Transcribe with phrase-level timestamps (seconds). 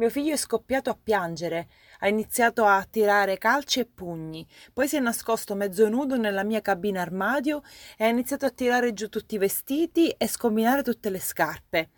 [0.00, 1.68] Mio figlio è scoppiato a piangere,
[1.98, 6.62] ha iniziato a tirare calci e pugni, poi si è nascosto mezzo nudo nella mia
[6.62, 7.60] cabina armadio
[7.98, 11.90] e ha iniziato a tirare giù tutti i vestiti e scombinare tutte le scarpe.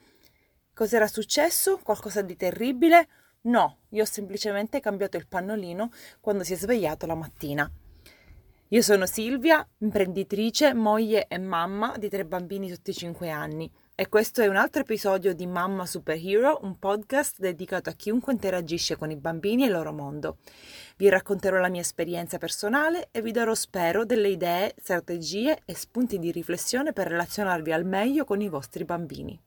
[0.75, 1.79] Cos'era successo?
[1.80, 3.07] Qualcosa di terribile?
[3.43, 7.71] No, io ho semplicemente cambiato il pannolino quando si è svegliato la mattina.
[8.71, 14.09] Io sono Silvia, imprenditrice, moglie e mamma di tre bambini sotto i 5 anni e
[14.09, 19.11] questo è un altro episodio di Mamma Superhero, un podcast dedicato a chiunque interagisce con
[19.11, 20.39] i bambini e il loro mondo.
[20.96, 26.18] Vi racconterò la mia esperienza personale e vi darò, spero, delle idee, strategie e spunti
[26.18, 29.39] di riflessione per relazionarvi al meglio con i vostri bambini.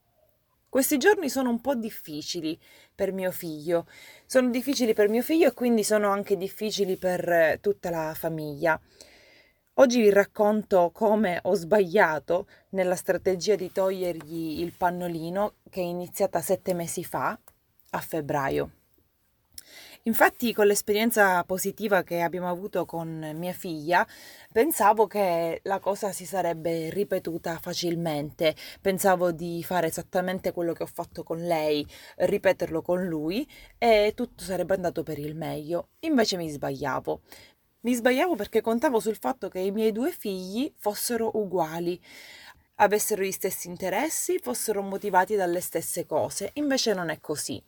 [0.69, 2.59] Questi giorni sono un po' difficili
[2.93, 3.87] per mio figlio.
[4.27, 8.79] Sono difficili per mio figlio e quindi sono anche difficili per tutta la famiglia.
[9.77, 16.39] Oggi vi racconto come ho sbagliato nella strategia di togliergli il pannolino che è iniziata
[16.39, 17.37] sette mesi fa,
[17.89, 18.71] a febbraio.
[20.03, 24.07] Infatti, con l'esperienza positiva che abbiamo avuto con mia figlia,
[24.51, 28.55] pensavo che la cosa si sarebbe ripetuta facilmente.
[28.79, 31.85] Pensavo di fare esattamente quello che ho fatto con lei,
[32.17, 33.45] ripeterlo con lui
[33.77, 35.89] e tutto sarebbe andato per il meglio.
[36.01, 37.21] Invece mi sbagliavo.
[37.85, 42.01] Mi sbagliavo perché contavo sul fatto che i miei due figli fossero uguali,
[42.77, 46.49] avessero gli stessi interessi, fossero motivati dalle stesse cose.
[46.53, 47.61] Invece non è così.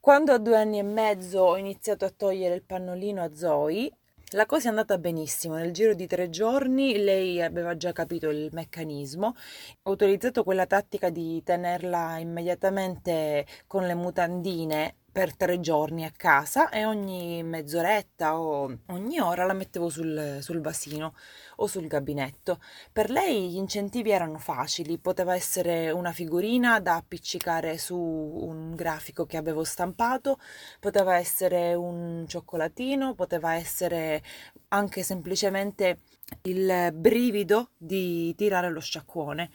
[0.00, 3.90] Quando a due anni e mezzo ho iniziato a togliere il pannolino a Zoe,
[4.30, 8.48] la cosa è andata benissimo, nel giro di tre giorni lei aveva già capito il
[8.52, 9.34] meccanismo,
[9.82, 16.68] ho utilizzato quella tattica di tenerla immediatamente con le mutandine per tre giorni a casa
[16.68, 21.14] e ogni mezz'oretta o ogni ora la mettevo sul, sul vasino
[21.56, 22.60] o sul gabinetto.
[22.92, 29.24] Per lei gli incentivi erano facili, poteva essere una figurina da appiccicare su un grafico
[29.24, 30.38] che avevo stampato,
[30.80, 34.22] poteva essere un cioccolatino, poteva essere
[34.68, 36.00] anche semplicemente
[36.42, 39.50] il brivido di tirare lo sciacquone.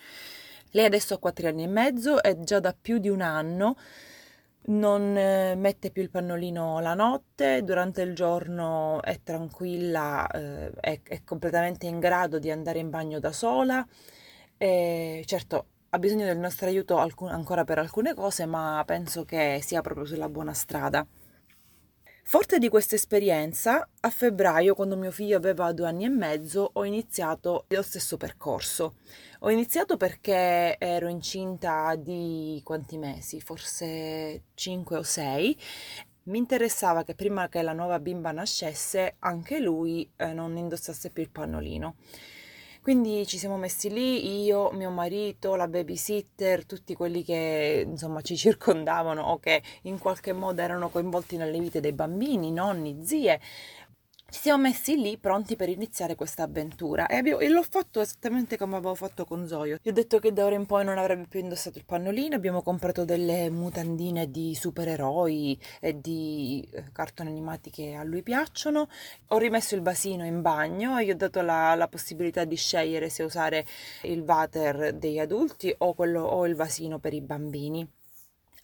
[0.72, 3.76] Lei adesso ha quattro anni e mezzo e già da più di un anno
[4.64, 11.00] non eh, mette più il pannolino la notte, durante il giorno è tranquilla, eh, è,
[11.04, 13.86] è, completamente in grado di andare in bagno da sola.
[14.58, 19.60] E certo, ha bisogno del nostro aiuto alcun, ancora per alcune cose, ma penso che
[19.62, 21.06] sia proprio sulla buona strada.
[22.24, 26.86] Forte di questa esperienza, a febbraio, quando mio figlio aveva due anni e mezzo, ho
[26.86, 28.96] iniziato lo stesso percorso.
[29.40, 33.42] Ho iniziato perché ero incinta di quanti mesi?
[33.42, 35.58] Forse 5 o 6.
[36.24, 41.24] Mi interessava che prima che la nuova bimba nascesse, anche lui eh, non indossasse più
[41.24, 41.96] il pannolino.
[42.82, 48.36] Quindi ci siamo messi lì, io, mio marito, la babysitter, tutti quelli che insomma ci
[48.36, 53.40] circondavano o che in qualche modo erano coinvolti nelle vite dei bambini, nonni, zie,
[54.32, 58.58] ci siamo messi lì pronti per iniziare questa avventura e, abbiamo, e, l'ho fatto esattamente
[58.58, 59.78] come avevo fatto con Zoio.
[59.82, 62.62] Gli ho detto che da ora in poi non avrebbe più indossato il pannolino, abbiamo
[62.62, 68.88] comprato delle mutandine di supereroi e di eh, cartoni animati che a lui piacciono,
[69.28, 73.10] ho rimesso il vasino in bagno e gli ho dato la, la possibilità di scegliere
[73.10, 73.66] se usare
[74.04, 77.86] il water degli adulti o, quello, o il vasino per i bambini.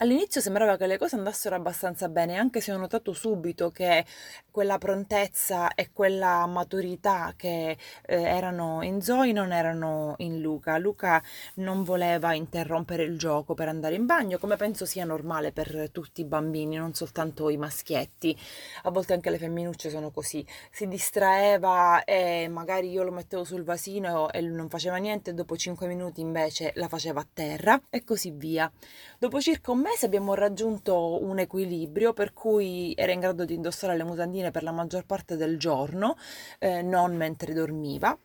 [0.00, 4.04] All'inizio sembrava che le cose andassero abbastanza bene, anche se ho notato subito che
[4.48, 7.76] quella prontezza e quella maturità che
[8.06, 10.78] eh, erano in Zoe non erano in Luca.
[10.78, 11.20] Luca
[11.54, 16.20] non voleva interrompere il gioco per andare in bagno, come penso sia normale per tutti
[16.20, 18.38] i bambini, non soltanto i maschietti.
[18.84, 20.46] A volte anche le femminucce sono così.
[20.70, 25.56] Si distraeva e magari io lo mettevo sul vasino e lui non faceva niente, dopo
[25.56, 28.70] 5 minuti invece la faceva a terra e così via.
[29.18, 33.96] Dopo circa un mese abbiamo raggiunto un equilibrio per cui era in grado di indossare
[33.96, 36.16] le mutandine per la maggior parte del giorno,
[36.58, 38.16] eh, non mentre dormiva,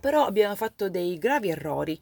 [0.00, 2.00] però abbiamo fatto dei gravi errori.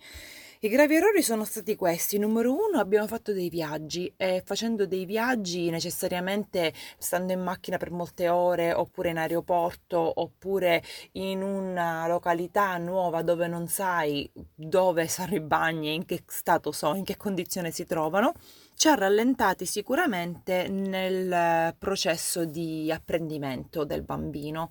[0.60, 2.18] I gravi errori sono stati questi.
[2.18, 7.92] Numero uno, abbiamo fatto dei viaggi e facendo dei viaggi necessariamente stando in macchina per
[7.92, 10.82] molte ore oppure in aeroporto oppure
[11.12, 16.96] in una località nuova dove non sai dove sono i bagni, in che stato sono,
[16.96, 18.32] in che condizione si trovano
[18.74, 24.70] ci ha rallentati sicuramente nel processo di apprendimento del bambino.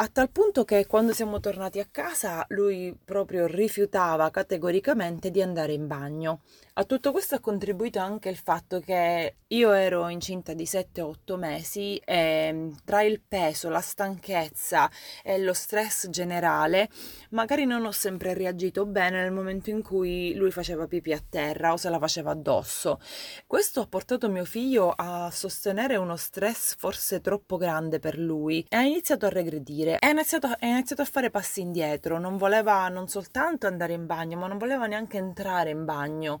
[0.00, 5.72] A tal punto che quando siamo tornati a casa lui proprio rifiutava categoricamente di andare
[5.72, 6.42] in bagno.
[6.74, 12.00] A tutto questo ha contribuito anche il fatto che io ero incinta di 7-8 mesi
[12.04, 14.88] e mm, tra il peso, la stanchezza
[15.24, 16.88] e lo stress generale,
[17.30, 21.72] magari non ho sempre reagito bene nel momento in cui lui faceva pipì a terra
[21.72, 23.00] o se la faceva addosso.
[23.44, 28.76] Questo ha portato mio figlio a sostenere uno stress forse troppo grande per lui e
[28.76, 29.87] ha iniziato a regredire.
[29.98, 34.36] Ha iniziato, ha iniziato a fare passi indietro, non voleva non soltanto andare in bagno,
[34.38, 36.40] ma non voleva neanche entrare in bagno.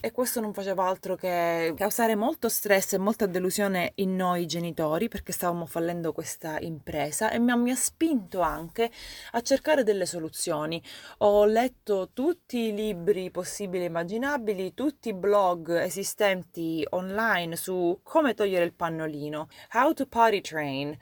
[0.00, 5.08] E questo non faceva altro che causare molto stress e molta delusione in noi genitori
[5.08, 8.90] perché stavamo fallendo questa impresa e mi ha, spinto anche
[9.32, 10.82] a cercare delle soluzioni.
[11.18, 18.34] Ho letto tutti i libri possibili e immaginabili, tutti i blog esistenti online su come
[18.34, 20.96] togliere il pannolino, how to potty train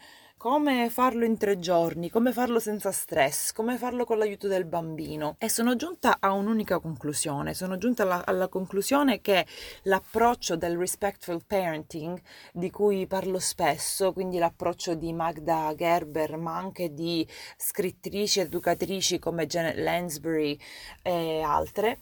[0.45, 5.37] come farlo in tre giorni, come farlo senza stress, come farlo con l'aiuto del bambino.
[5.39, 9.47] E sono giunta a un'unica conclusione, sono giunta alla, alla conclusione che
[9.85, 12.21] l'approccio del respectful parenting,
[12.53, 17.27] di cui parlo spesso, quindi l'approccio di Magda Gerber, ma anche di
[17.57, 20.59] scrittrici, educatrici come Janet Lansbury
[21.01, 22.01] e altre,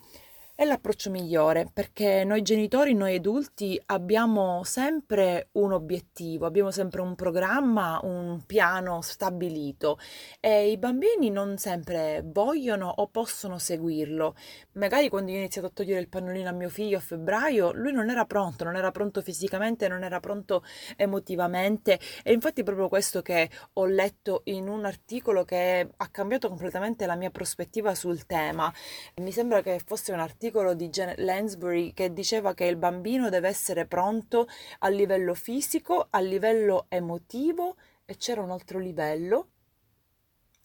[0.62, 7.16] è l'approccio migliore perché noi genitori, noi adulti abbiamo sempre un obiettivo, abbiamo sempre un
[7.16, 9.98] programma, un piano stabilito
[10.38, 14.36] e i bambini non sempre vogliono o possono seguirlo.
[14.74, 17.92] Magari quando io ho iniziato a togliere il pannolino a mio figlio a febbraio, lui
[17.92, 20.62] non era pronto, non era pronto fisicamente, non era pronto
[20.96, 27.04] emotivamente e infatti proprio questo che ho letto in un articolo che ha cambiato completamente
[27.04, 28.72] la mia prospettiva sul tema.
[29.16, 33.30] Mi sembra che fosse un articolo articolo di Janet Lansbury che diceva che il bambino
[33.30, 34.46] deve essere pronto
[34.80, 39.48] a livello fisico, a livello emotivo e c'era un altro livello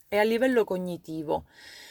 [0.09, 1.45] e a livello cognitivo,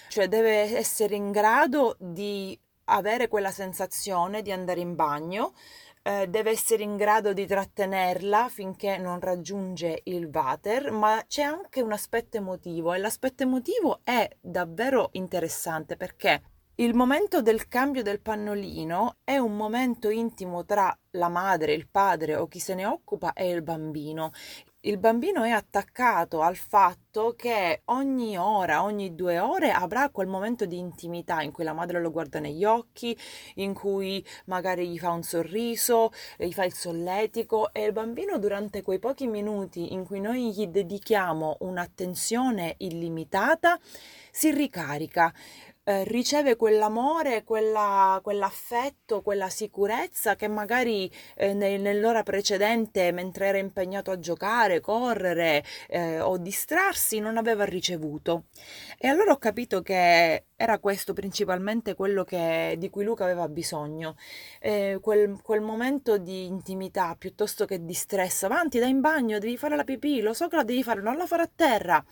[0.08, 5.54] cioè deve essere in grado di avere quella sensazione di andare in bagno,
[6.02, 11.80] eh, deve essere in grado di trattenerla finché non raggiunge il water, ma c'è anche
[11.80, 16.42] un aspetto emotivo e l'aspetto emotivo è davvero interessante perché
[16.78, 22.36] il momento del cambio del pannolino è un momento intimo tra la madre, il padre
[22.36, 24.32] o chi se ne occupa e il bambino.
[24.80, 30.66] Il bambino è attaccato al fatto che ogni ora, ogni due ore avrà quel momento
[30.66, 33.16] di intimità in cui la madre lo guarda negli occhi,
[33.54, 38.82] in cui magari gli fa un sorriso, gli fa il solletico e il bambino durante
[38.82, 43.80] quei pochi minuti in cui noi gli dedichiamo un'attenzione illimitata
[44.36, 45.32] si ricarica,
[45.88, 53.58] eh, riceve quell'amore, quella, quell'affetto, quella sicurezza che magari eh, nel, nell'ora precedente, mentre era
[53.58, 58.46] impegnato a giocare, correre eh, o distrarsi, non aveva ricevuto.
[58.98, 64.16] E allora ho capito che era questo principalmente quello che, di cui Luca aveva bisogno,
[64.60, 68.42] eh, quel, quel, momento di intimità piuttosto che di stress.
[68.42, 71.16] Avanti, dai in bagno, devi fare la pipì, lo so che la devi fare, non
[71.16, 72.04] la fare a terra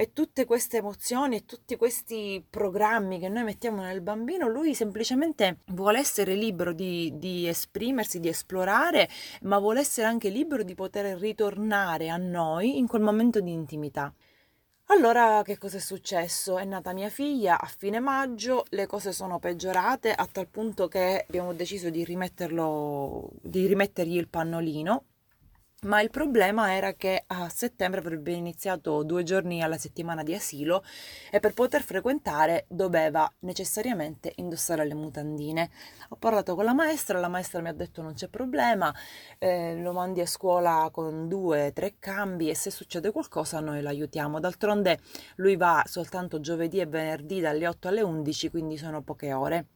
[0.00, 5.62] e tutte queste emozioni e tutti questi programmi che noi mettiamo nel bambino, lui semplicemente
[5.72, 9.08] vuole essere libero di, di esprimersi, di esplorare,
[9.42, 14.14] ma vuole essere anche libero di poter ritornare a noi in quel momento di intimità.
[14.90, 16.58] Allora, che cosa è successo?
[16.58, 21.24] È nata mia figlia a fine maggio, le cose sono peggiorate a tal punto che
[21.26, 25.04] abbiamo deciso di di rimettergli il pannolino
[25.82, 30.82] ma il problema era che a settembre avrebbe iniziato due giorni alla settimana di asilo
[31.30, 35.70] e per poter frequentare doveva necessariamente indossare le mutandine.
[36.08, 38.92] Ho parlato con la maestra, la maestra mi ha detto non c'è problema,
[39.38, 44.40] eh, lo mandi a scuola con due, tre cambi e se succede qualcosa noi l'aiutiamo.
[44.40, 44.98] D'altronde
[45.36, 49.66] lui va soltanto giovedì e venerdì dalle 8 alle 11, quindi sono poche ore.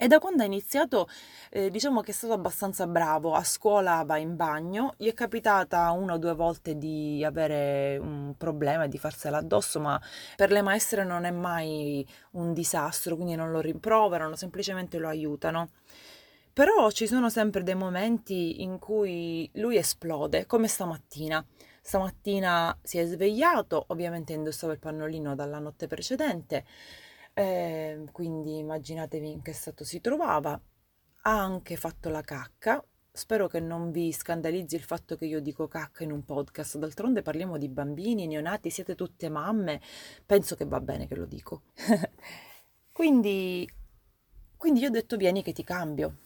[0.00, 1.08] E da quando ha iniziato,
[1.50, 5.90] eh, diciamo che è stato abbastanza bravo, a scuola va in bagno, gli è capitata
[5.90, 10.00] una o due volte di avere un problema e di farsela addosso, ma
[10.36, 15.70] per le maestre non è mai un disastro, quindi non lo rimproverano, semplicemente lo aiutano.
[16.52, 21.44] Però ci sono sempre dei momenti in cui lui esplode, come stamattina.
[21.82, 26.64] Stamattina si è svegliato, ovviamente indossava il pannolino dalla notte precedente
[27.38, 30.60] eh, quindi immaginatevi in che stato si trovava.
[31.22, 32.84] Ha anche fatto la cacca.
[33.12, 36.78] Spero che non vi scandalizzi il fatto che io dico cacca in un podcast.
[36.78, 39.80] D'altronde parliamo di bambini, neonati, siete tutte mamme.
[40.26, 41.62] Penso che va bene che lo dico.
[42.90, 43.68] quindi,
[44.56, 46.16] quindi io ho detto vieni che ti cambio.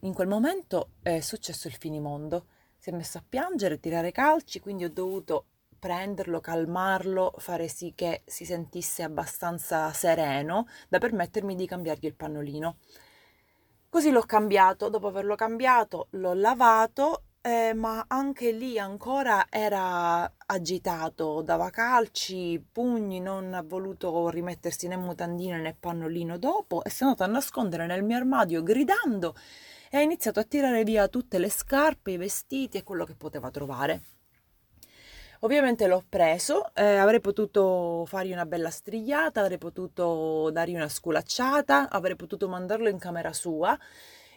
[0.00, 2.46] In quel momento è successo il finimondo.
[2.78, 5.48] Si è messo a piangere, a tirare calci, quindi ho dovuto
[5.86, 12.78] prenderlo, calmarlo, fare sì che si sentisse abbastanza sereno da permettermi di cambiargli il pannolino.
[13.88, 21.40] Così l'ho cambiato, dopo averlo cambiato l'ho lavato, eh, ma anche lì ancora era agitato,
[21.42, 27.06] dava calci, pugni, non ha voluto rimettersi né mutandine né pannolino dopo e si è
[27.06, 29.36] andato a nascondere nel mio armadio gridando
[29.88, 33.50] e ha iniziato a tirare via tutte le scarpe, i vestiti e quello che poteva
[33.52, 34.15] trovare.
[35.40, 41.90] Ovviamente l'ho preso, eh, avrei potuto fargli una bella strigliata, avrei potuto dargli una sculacciata,
[41.90, 43.78] avrei potuto mandarlo in camera sua.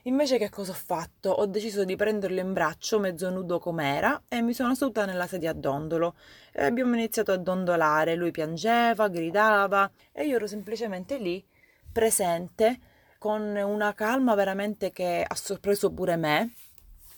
[0.03, 1.29] Invece che cosa ho fatto?
[1.29, 5.51] Ho deciso di prenderlo in braccio, mezzo nudo com'era, e mi sono seduta nella sedia
[5.51, 6.15] a dondolo.
[6.51, 11.45] E abbiamo iniziato a dondolare, lui piangeva, gridava, e io ero semplicemente lì,
[11.91, 12.79] presente,
[13.17, 16.53] con una calma veramente che ha sorpreso pure me,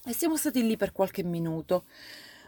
[0.05, 1.85] e siamo stati lì per qualche minuto.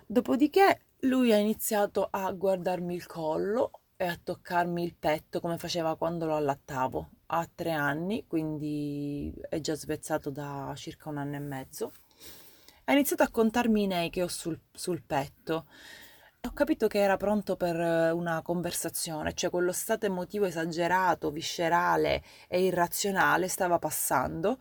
[0.05, 5.95] Dopodiché lui ha iniziato a guardarmi il collo e a toccarmi il petto come faceva
[5.95, 7.09] quando lo allattavo.
[7.27, 11.93] Ha tre anni, quindi è già svezzato da circa un anno e mezzo.
[12.85, 15.67] Ha iniziato a contarmi i nei che ho sul, sul petto.
[16.41, 22.63] Ho capito che era pronto per una conversazione, cioè quello stato emotivo esagerato, viscerale e
[22.63, 24.57] irrazionale stava passando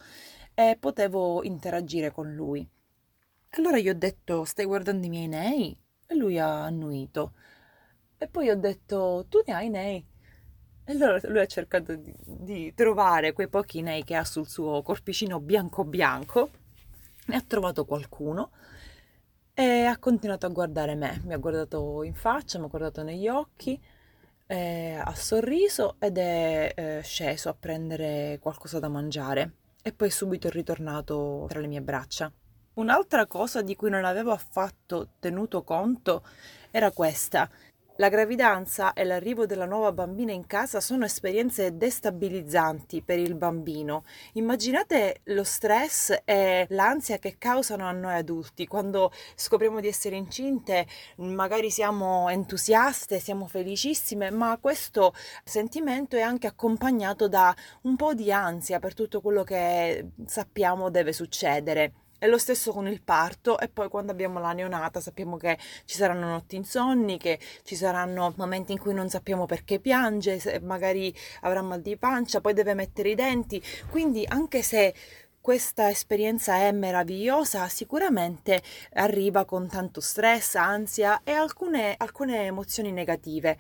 [0.54, 2.68] e potevo interagire con lui.
[3.50, 5.81] Allora gli ho detto: Stai guardando i miei nei?
[6.12, 7.32] E lui ha annuito.
[8.18, 10.06] E poi ho detto, tu ne hai nei?
[10.84, 14.82] E allora lui ha cercato di, di trovare quei pochi nei che ha sul suo
[14.82, 16.50] corpicino bianco bianco.
[17.26, 18.50] Ne ha trovato qualcuno
[19.54, 21.22] e ha continuato a guardare me.
[21.24, 23.80] Mi ha guardato in faccia, mi ha guardato negli occhi,
[24.46, 29.54] eh, ha sorriso ed è eh, sceso a prendere qualcosa da mangiare.
[29.82, 32.30] E poi subito è ritornato tra le mie braccia.
[32.74, 36.22] Un'altra cosa di cui non avevo affatto tenuto conto
[36.70, 37.46] era questa.
[37.96, 44.04] La gravidanza e l'arrivo della nuova bambina in casa sono esperienze destabilizzanti per il bambino.
[44.32, 50.86] Immaginate lo stress e l'ansia che causano a noi adulti quando scopriamo di essere incinte,
[51.16, 55.12] magari siamo entusiaste, siamo felicissime, ma questo
[55.44, 61.12] sentimento è anche accompagnato da un po' di ansia per tutto quello che sappiamo deve
[61.12, 61.92] succedere.
[62.22, 65.96] È lo stesso con il parto e poi quando abbiamo la neonata sappiamo che ci
[65.96, 71.62] saranno notti insonni, che ci saranno momenti in cui non sappiamo perché piange, magari avrà
[71.62, 73.60] mal di pancia, poi deve mettere i denti.
[73.90, 74.94] Quindi anche se
[75.40, 78.62] questa esperienza è meravigliosa, sicuramente
[78.92, 83.58] arriva con tanto stress, ansia e alcune, alcune emozioni negative.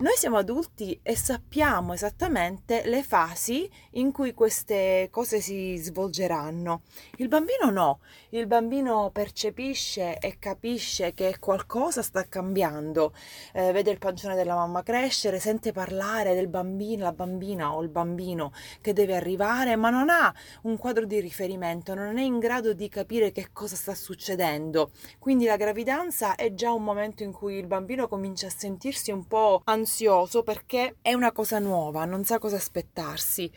[0.00, 6.82] Noi siamo adulti e sappiamo esattamente le fasi in cui queste cose si svolgeranno.
[7.16, 13.12] Il bambino no, il bambino percepisce e capisce che qualcosa sta cambiando,
[13.52, 17.88] eh, vede il pancione della mamma crescere, sente parlare del bambino, la bambina o il
[17.88, 22.72] bambino che deve arrivare, ma non ha un quadro di riferimento, non è in grado
[22.72, 24.92] di capire che cosa sta succedendo.
[25.18, 29.26] Quindi la gravidanza è già un momento in cui il bambino comincia a sentirsi un
[29.26, 33.50] po' ansioso ansioso perché è una cosa nuova, non sa cosa aspettarsi.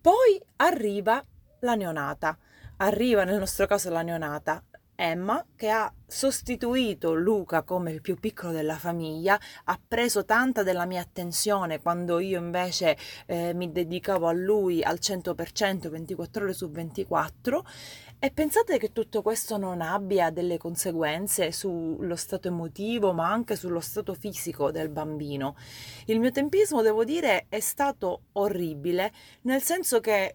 [0.00, 1.24] Poi arriva
[1.60, 2.36] la neonata,
[2.78, 4.62] arriva nel nostro caso la neonata,
[5.00, 10.86] Emma, che ha sostituito Luca come il più piccolo della famiglia, ha preso tanta della
[10.86, 16.68] mia attenzione quando io invece eh, mi dedicavo a lui al 100%, 24 ore su
[16.68, 17.64] 24.
[18.20, 23.78] E pensate che tutto questo non abbia delle conseguenze sullo stato emotivo, ma anche sullo
[23.78, 25.54] stato fisico del bambino.
[26.06, 30.34] Il mio tempismo, devo dire, è stato orribile, nel senso che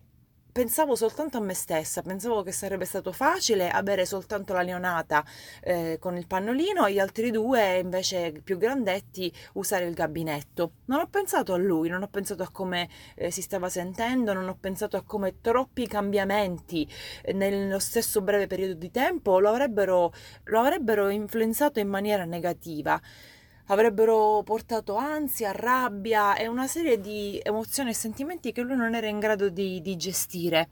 [0.54, 5.26] pensavo soltanto a me stessa, pensavo che sarebbe stato facile avere soltanto la neonata
[5.62, 10.74] eh, con il pannolino e gli altri due invece più grandetti usare il gabinetto.
[10.86, 14.48] Non ho pensato a lui, non ho pensato a come eh, si stava sentendo, non
[14.48, 16.88] ho pensato a come troppi cambiamenti
[17.24, 23.02] eh, nello stesso breve periodo di tempo lo avrebbero, lo avrebbero influenzato in maniera negativa
[23.68, 29.08] avrebbero portato ansia, rabbia e una serie di emozioni e sentimenti che lui non era
[29.08, 30.70] in grado di, di gestire.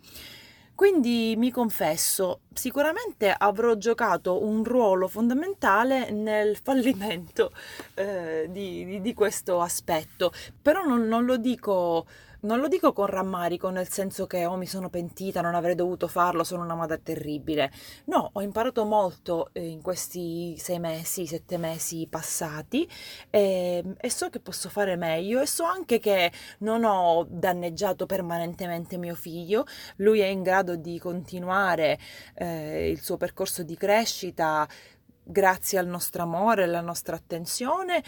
[0.82, 7.52] Quindi mi confesso, sicuramente avrò giocato un ruolo fondamentale nel fallimento
[7.94, 12.08] eh, di, di, di, questo aspetto, però non, non lo dico
[12.42, 16.08] non lo dico con rammarico, nel senso che oh, mi sono pentita, non avrei dovuto
[16.08, 17.72] farlo, sono una madre terribile.
[18.06, 22.88] No, ho imparato molto eh, in questi sei mesi, sette mesi passati
[23.30, 28.06] e, ehm, e, so che posso fare meglio e so anche che non ho danneggiato
[28.06, 29.66] permanentemente mio figlio.
[29.98, 32.00] Lui è in grado di continuare
[32.36, 34.68] eh, il suo percorso di crescita
[35.24, 38.04] grazie al nostro amore, alla nostra attenzione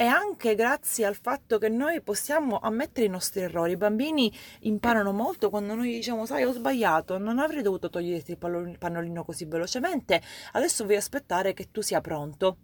[0.00, 3.72] e anche grazie al fatto che noi possiamo ammettere i nostri errori.
[3.72, 8.76] I bambini imparano molto quando noi diciamo, sai, ho sbagliato, non avrei dovuto toglierti il
[8.78, 12.58] pannolino così velocemente, adesso vuoi aspettare che tu sia pronto.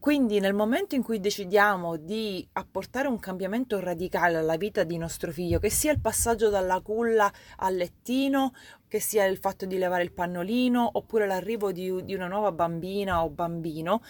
[0.00, 5.30] Quindi nel momento in cui decidiamo di apportare un cambiamento radicale alla vita di nostro
[5.30, 8.52] figlio, che sia il passaggio dalla culla al lettino,
[8.96, 13.22] che sia il fatto di levare il pannolino, oppure l'arrivo di, di una nuova bambina
[13.22, 14.02] o bambino,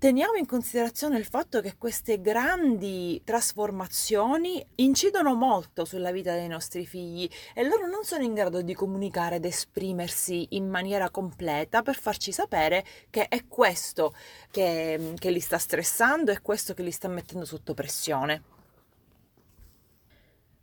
[0.00, 6.84] teniamo in considerazione il fatto che queste grandi trasformazioni incidono molto sulla vita dei nostri
[6.86, 11.94] figli e loro non sono in grado di comunicare ed esprimersi in maniera completa per
[11.94, 14.12] farci sapere che è questo
[14.50, 18.51] che, che li sta stressando, è questo che li sta mettendo sotto pressione.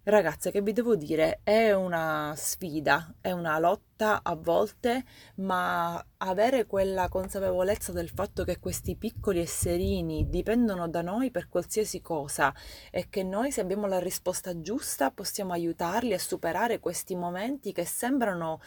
[0.10, 5.04] Ragazze, che vi devo dire, è una sfida, è una lotta a volte,
[5.36, 12.02] ma avere quella consapevolezza del fatto che questi piccoli esserini dipendono da noi per qualsiasi
[12.02, 12.54] cosa
[12.92, 17.86] e che noi se abbiamo la risposta giusta possiamo aiutarli a superare questi momenti che
[17.86, 18.62] sembrano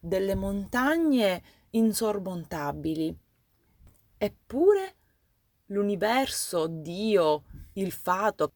[0.00, 3.16] delle montagne insormontabili.
[4.18, 4.94] Eppure
[5.66, 8.52] l'universo, Dio, il fato,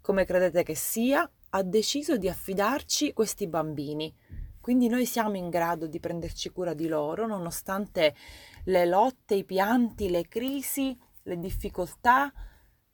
[0.00, 4.14] come credete che sia, ha deciso di affidarci questi bambini.
[4.60, 8.14] Quindi noi siamo in grado di prenderci cura di loro nonostante
[8.64, 12.32] le lotte, i pianti, le crisi, le difficoltà.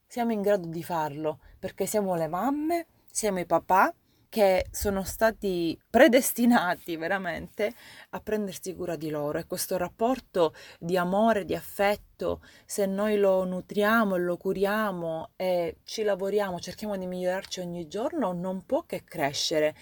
[0.07, 3.93] Siamo in grado di farlo perché siamo le mamme, siamo i papà
[4.33, 7.71] che sono stati predestinati veramente
[8.13, 9.37] a prendersi cura di loro.
[9.37, 15.81] E questo rapporto di amore, di affetto, se noi lo nutriamo e lo curiamo e
[15.85, 19.75] ci lavoriamo, cerchiamo di migliorarci ogni giorno, non può che crescere.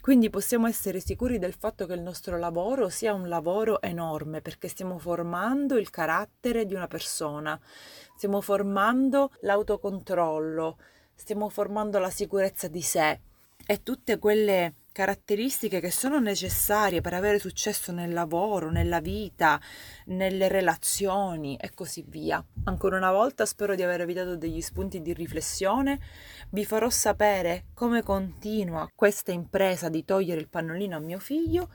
[0.00, 4.68] Quindi possiamo essere sicuri del fatto che il nostro lavoro sia un lavoro enorme perché
[4.68, 7.60] stiamo formando il carattere di una persona,
[8.14, 10.78] stiamo formando l'autocontrollo,
[11.12, 13.20] stiamo formando la sicurezza di sé
[13.66, 19.60] e tutte quelle caratteristiche che sono necessarie per avere successo nel lavoro, nella vita,
[20.06, 22.42] nelle relazioni e così via.
[22.64, 26.00] Ancora una volta spero di aver evitato degli spunti di riflessione,
[26.50, 31.68] vi farò sapere come continua questa impresa di togliere il pannolino a mio figlio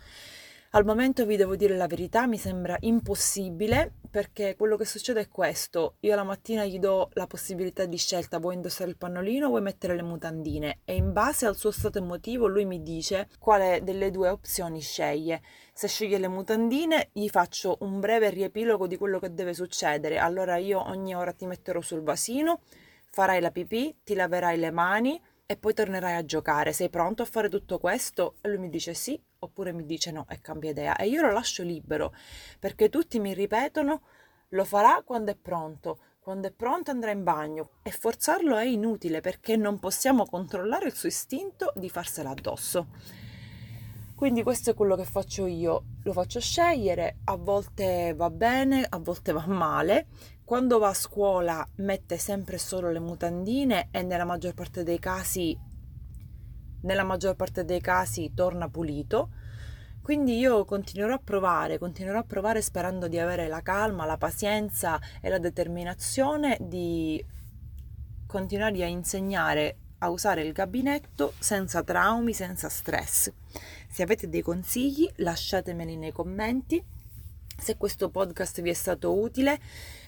[0.74, 5.28] al momento vi devo dire la verità, mi sembra impossibile perché quello che succede è
[5.28, 5.96] questo.
[6.02, 9.62] Io la mattina gli do la possibilità di scelta, vuoi indossare il pannolino o vuoi
[9.62, 14.12] mettere le mutandine e in base al suo stato emotivo lui mi dice quale delle
[14.12, 15.42] due opzioni sceglie.
[15.74, 20.20] Se sceglie le mutandine gli faccio un breve riepilogo di quello che deve succedere.
[20.20, 22.62] Allora io ogni ora ti metterò sul vasino,
[23.10, 26.72] farai la pipì, ti laverai le mani e poi tornerai a giocare.
[26.72, 28.36] Sei pronto a fare tutto questo?
[28.40, 30.96] E lui mi dice sì, oppure mi dice no e cambia idea.
[30.96, 32.14] E io lo lascio libero
[32.60, 34.02] perché tutti mi ripetono
[34.50, 35.98] lo farà quando è pronto.
[36.20, 40.94] Quando è pronto andrà in bagno e forzarlo è inutile perché non possiamo controllare il
[40.94, 42.88] suo istinto di farsela addosso.
[44.16, 49.00] Quindi questo è quello che faccio io, lo faccio scegliere, a volte va bene, a
[49.00, 50.10] volte va male,
[50.46, 55.58] quando va a scuola mette sempre solo le mutandine e nella maggior parte dei casi
[56.82, 59.30] nella maggior parte dei casi torna pulito.
[60.02, 65.00] Quindi io continuerò a provare, continuerò a provare sperando di avere la calma, la pazienza
[65.22, 67.24] e la determinazione di
[68.26, 73.32] continuare a insegnare a usare il gabinetto senza traumi, senza stress.
[73.88, 76.84] Se avete dei consigli lasciatemeli nei commenti
[77.62, 79.60] se questo podcast vi è stato utile,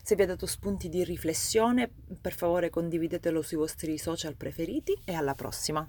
[0.01, 1.87] se vi ha dato spunti di riflessione,
[2.19, 5.87] per favore condividetelo sui vostri social preferiti e alla prossima.